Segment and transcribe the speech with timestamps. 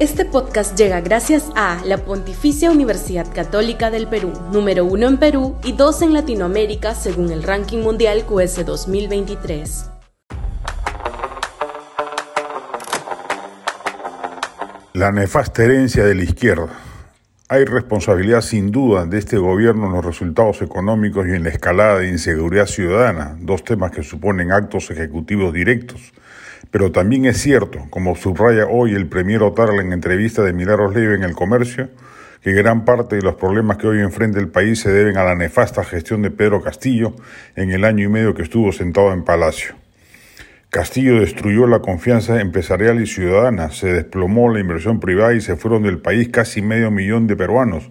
[0.00, 5.56] Este podcast llega gracias a la Pontificia Universidad Católica del Perú, número uno en Perú
[5.64, 9.90] y dos en Latinoamérica según el ranking mundial QS 2023.
[14.92, 16.68] La nefasta herencia de la izquierda.
[17.50, 21.98] Hay responsabilidad sin duda de este gobierno en los resultados económicos y en la escalada
[21.98, 26.12] de inseguridad ciudadana, dos temas que suponen actos ejecutivos directos
[26.70, 31.14] pero también es cierto, como subraya hoy el premier Otarla en entrevista de Milagros Leiva
[31.14, 31.88] en El Comercio,
[32.42, 35.34] que gran parte de los problemas que hoy enfrenta el país se deben a la
[35.34, 37.14] nefasta gestión de Pedro Castillo
[37.56, 39.74] en el año y medio que estuvo sentado en Palacio.
[40.70, 45.82] Castillo destruyó la confianza empresarial y ciudadana, se desplomó la inversión privada y se fueron
[45.82, 47.90] del país casi medio millón de peruanos,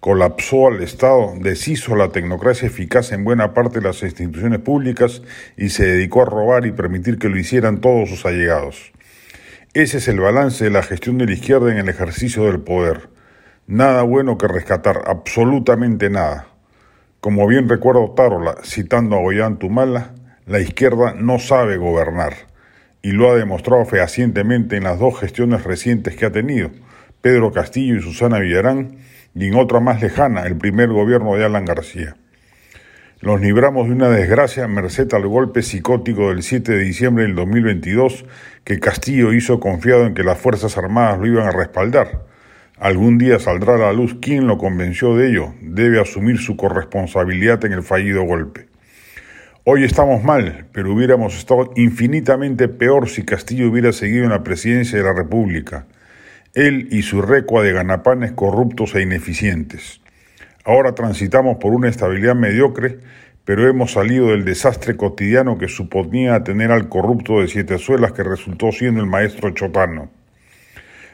[0.00, 5.22] colapsó al Estado, deshizo la tecnocracia eficaz en buena parte de las instituciones públicas
[5.56, 8.92] y se dedicó a robar y permitir que lo hicieran todos sus allegados.
[9.72, 13.08] Ese es el balance de la gestión de la izquierda en el ejercicio del poder.
[13.66, 16.48] Nada bueno que rescatar, absolutamente nada.
[17.20, 20.12] Como bien recuerdo Tarola, citando a Goyán Tumala,
[20.48, 22.32] la izquierda no sabe gobernar,
[23.02, 26.70] y lo ha demostrado fehacientemente en las dos gestiones recientes que ha tenido,
[27.20, 28.96] Pedro Castillo y Susana Villarán,
[29.34, 32.16] y en otra más lejana, el primer gobierno de Alan García.
[33.20, 38.24] Nos libramos de una desgracia merced al golpe psicótico del 7 de diciembre del 2022
[38.64, 42.24] que Castillo hizo confiado en que las Fuerzas Armadas lo iban a respaldar.
[42.78, 45.52] Algún día saldrá a la luz quién lo convenció de ello.
[45.60, 48.67] Debe asumir su corresponsabilidad en el fallido golpe.
[49.70, 54.96] Hoy estamos mal, pero hubiéramos estado infinitamente peor si Castillo hubiera seguido en la presidencia
[54.96, 55.84] de la República
[56.54, 60.00] él y su recua de ganapanes corruptos e ineficientes.
[60.64, 63.00] Ahora transitamos por una estabilidad mediocre,
[63.44, 68.22] pero hemos salido del desastre cotidiano que suponía tener al corrupto de siete suelas que
[68.22, 70.08] resultó siendo el maestro Chotano.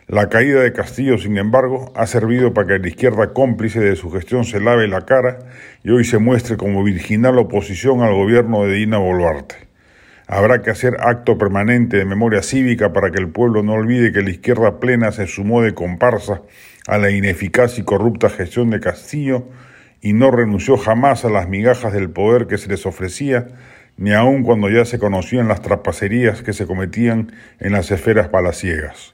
[0.07, 4.11] La caída de Castillo, sin embargo, ha servido para que la izquierda cómplice de su
[4.11, 5.39] gestión se lave la cara
[5.83, 9.55] y hoy se muestre como virginal oposición al gobierno de Dina Boluarte.
[10.27, 14.21] Habrá que hacer acto permanente de memoria cívica para que el pueblo no olvide que
[14.21, 16.43] la izquierda plena se sumó de comparsa
[16.87, 19.49] a la ineficaz y corrupta gestión de Castillo
[20.03, 23.47] y no renunció jamás a las migajas del poder que se les ofrecía,
[23.97, 29.14] ni aun cuando ya se conocían las trapacerías que se cometían en las esferas palaciegas.